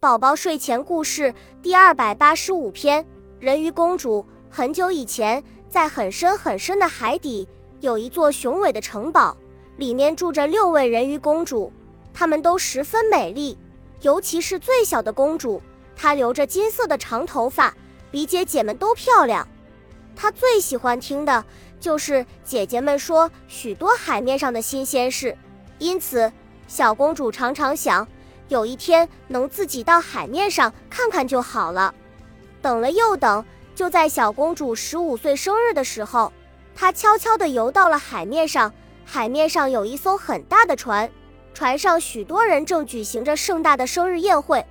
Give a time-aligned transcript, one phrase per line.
[0.00, 3.04] 宝宝睡前故事第二百八十五篇：
[3.38, 4.24] 人鱼公主。
[4.48, 7.46] 很久以前，在很深很深的海底，
[7.80, 9.36] 有一座雄伟的城堡，
[9.76, 11.70] 里面住着六位人鱼公主，
[12.14, 13.58] 她们都十分美丽，
[14.00, 15.60] 尤其是最小的公主，
[15.94, 17.76] 她留着金色的长头发，
[18.10, 19.46] 比姐姐们都漂亮。
[20.16, 21.44] 她最喜欢听的
[21.78, 25.36] 就是姐姐们说许多海面上的新鲜事，
[25.78, 26.32] 因此
[26.66, 28.08] 小公主常常想。
[28.50, 31.94] 有一天能自己到海面上看看就好了。
[32.60, 33.44] 等了又等，
[33.76, 36.32] 就在小公主十五岁生日的时候，
[36.74, 38.70] 她悄悄地游到了海面上。
[39.04, 41.08] 海面上有一艘很大的船，
[41.54, 44.66] 船上许多人正举行着盛大的生日宴会。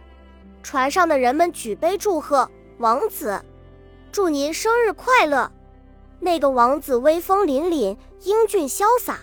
[0.62, 2.50] 船上的人们举杯祝贺
[2.80, 3.42] 王子，
[4.12, 5.50] 祝您生日快乐。
[6.20, 9.20] 那个王子威风凛凛、英俊潇洒，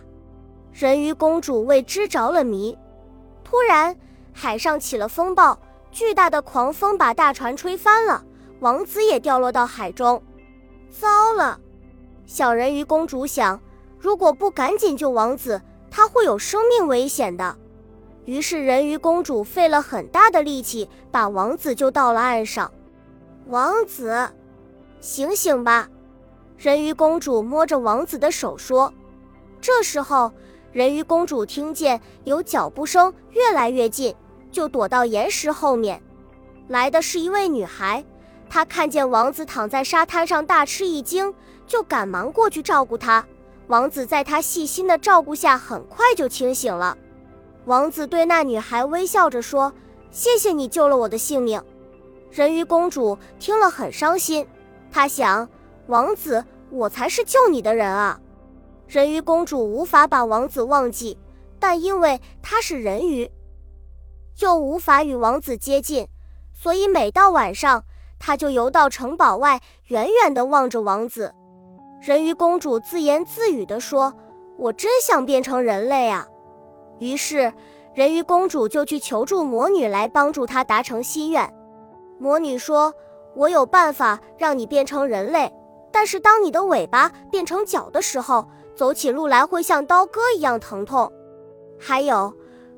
[0.73, 2.77] 人鱼公主为之着了迷。
[3.45, 3.95] 突然。
[4.39, 5.59] 海上起了风暴，
[5.91, 8.23] 巨大的狂风把大船吹翻了，
[8.61, 10.23] 王子也掉落到海中。
[10.91, 11.59] 糟了！
[12.27, 13.59] 小人鱼公主想，
[13.99, 17.57] 如果不赶紧救王子，他会有生命危险的。
[18.27, 22.71] 于是人鱼公主费了很大的力气，把王子救到了岸上。
[23.47, 24.29] 王子，
[25.01, 25.89] 醒醒吧！
[26.59, 28.93] 人鱼公主摸着王子的手说。
[29.63, 30.31] 这时候，
[30.73, 34.15] 人鱼公主听见有脚步声越来越近。
[34.57, 36.03] 就躲到岩石后面，
[36.69, 38.03] 来的是一位女孩。
[38.49, 41.35] 她看见王子躺在沙滩上，大吃一惊，
[41.67, 43.23] 就赶忙过去照顾他。
[43.67, 46.97] 王子在她细心的照顾下，很快就清醒了。
[47.67, 49.71] 王子对那女孩微笑着说
[50.11, 51.63] ：“谢谢你救了我的性命。”
[52.33, 54.47] 人鱼公主听了很伤心，
[54.91, 55.47] 她想
[55.89, 58.19] ：“王子，我才是救你的人啊！”
[58.89, 61.19] 人鱼公主无法把王子忘记，
[61.61, 63.31] 但因为他是人鱼。
[64.41, 66.09] 又无法与王子接近，
[66.53, 67.85] 所以每到晚上，
[68.19, 71.35] 他就游到城堡外，远远地望着王子。
[72.03, 74.13] 人鱼公主自言自语地说
[74.59, 76.27] ：“我真想变成人类啊！”
[77.01, 77.53] 于是，
[77.95, 81.51] 人鱼公主就去求助魔女来帮助她达成心愿。
[82.19, 82.93] 魔女说
[83.35, 85.51] ：“我有办法让你变成人类，
[85.91, 91.11] 但是当你的尾巴变成脚的时候，走起路来会像刀割一样疼痛。
[91.79, 92.31] 还有。”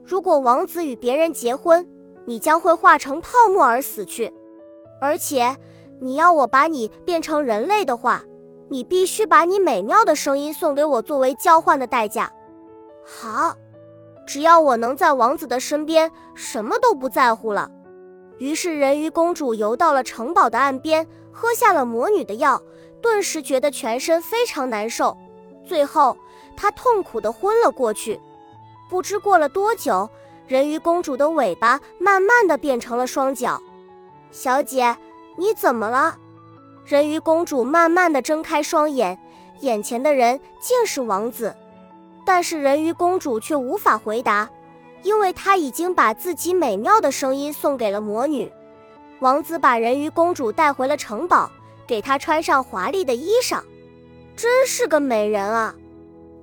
[0.09, 1.87] 如果王子与别人结婚，
[2.25, 4.33] 你将会化成泡沫而死去。
[5.03, 5.55] 而且，
[6.01, 8.25] 你要我把你变成人类的话，
[8.71, 12.33] 你必须把你美妙的声音送给我作为交换的代价。
[13.05, 13.55] 好，
[14.27, 17.71] 只要我能在王子的身边，什么都不在乎了。
[18.39, 22.63] 于是，人鱼公主游到了城堡的岸边，喝下了魔女的药，
[23.03, 25.15] 顿时觉得全身非常难受。
[25.67, 26.17] 最后，
[26.57, 28.19] 她痛苦地昏了过去。
[28.89, 30.09] 不知过了多久，
[30.47, 33.61] 人鱼公主的尾巴慢慢的变成了双脚。
[34.31, 34.97] 小姐，
[35.37, 36.17] 你怎么了？
[36.85, 39.19] 人鱼公主慢慢的睁开双眼，
[39.61, 41.55] 眼前的人竟是王子。
[42.25, 44.49] 但是人鱼公主却无法回答，
[45.03, 48.51] 因为她已经把自己美妙的声音送给了魔女。
[49.21, 51.51] 王子把人鱼公主带回了城堡，
[51.87, 53.61] 给她穿上华丽的衣裳，
[54.37, 55.75] 真是个美人啊！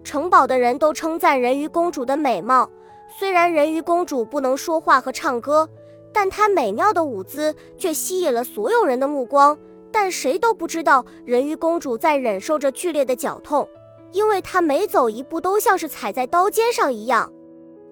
[0.05, 2.69] 城堡的人都称赞人鱼公主的美貌。
[3.17, 5.67] 虽然人鱼公主不能说话和唱歌，
[6.13, 9.57] 但她美妙的舞姿却吸引了所有人的目光。
[9.91, 13.67] 但谁都不知道，人鱼公主在忍受着剧烈的绞痛，
[14.11, 17.31] 因为她每走一步都像是踩在刀尖上一样。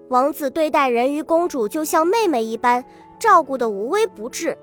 [0.08, 2.84] 王子对待人鱼公主就像妹妹一般，
[3.18, 4.56] 照顾得无微不至。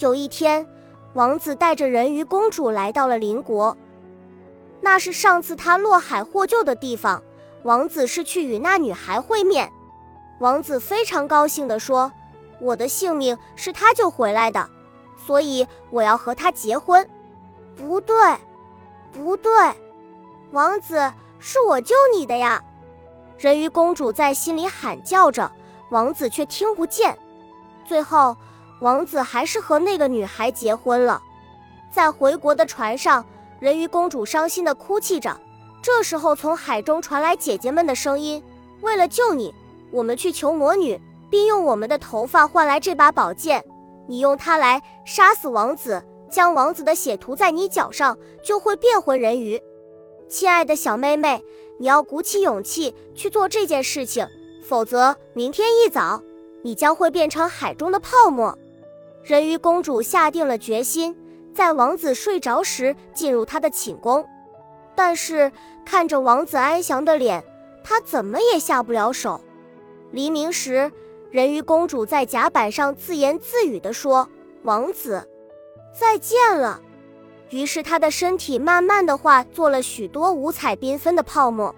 [0.00, 0.66] 有一天，
[1.14, 3.76] 王子带着人鱼公主来到了邻国。
[4.84, 7.22] 那是上次他落海获救的地方。
[7.62, 9.72] 王子是去与那女孩会面。
[10.40, 12.12] 王子非常高兴地说
[12.60, 14.68] ：“我的性命是他救回来的，
[15.16, 17.08] 所以我要和他结婚。”
[17.74, 18.14] 不对，
[19.10, 19.50] 不对，
[20.50, 22.62] 王子是我救你的呀！
[23.38, 25.50] 人鱼公主在心里喊叫着，
[25.88, 27.16] 王子却听不见。
[27.86, 28.36] 最后，
[28.80, 31.22] 王子还是和那个女孩结婚了。
[31.90, 33.24] 在回国的船上。
[33.64, 35.40] 人鱼公主伤心地哭泣着，
[35.80, 38.42] 这时候从海中传来姐姐们的声音
[38.84, 39.54] ：“为了救你，
[39.90, 41.00] 我们去求魔女，
[41.30, 43.64] 并用我们的头发换来这把宝剑。
[44.06, 49.58] 你用它来杀死王子，将王子的血涂在你脚上，就会变回人鱼。”
[50.28, 51.42] 亲爱的小妹妹，
[51.78, 54.28] 你要鼓起勇气去做这件事情，
[54.62, 56.22] 否则明天一早
[56.62, 58.58] 你将会变成海中的泡沫。
[59.22, 61.16] 人鱼公主下定了决心。
[61.54, 64.26] 在王子睡着时进入他的寝宫，
[64.94, 65.52] 但是
[65.84, 67.44] 看着王子安详的脸，
[67.84, 69.40] 他怎么也下不了手。
[70.10, 70.90] 黎明时，
[71.30, 74.28] 人鱼公主在甲板上自言自语地说
[74.62, 75.28] ：“王子，
[75.98, 76.80] 再见了。”
[77.50, 81.74] 于是她的身体慢慢的化作了许多五彩缤纷的泡沫。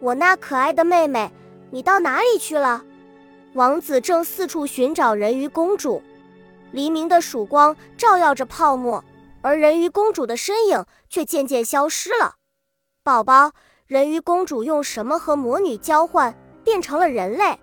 [0.00, 1.30] 我那可爱的妹妹，
[1.70, 2.84] 你到哪里去了？
[3.54, 6.00] 王子正四处寻找人鱼公主。
[6.72, 9.04] 黎明的曙光照耀着泡沫，
[9.42, 12.36] 而人鱼公主的身影却渐渐消失了。
[13.02, 13.52] 宝宝，
[13.86, 17.58] 人鱼公主用什么和魔女交换，变成了人类？